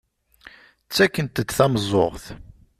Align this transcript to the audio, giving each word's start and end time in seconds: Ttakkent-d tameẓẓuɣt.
Ttakkent-d 0.87 1.49
tameẓẓuɣt. 1.57 2.25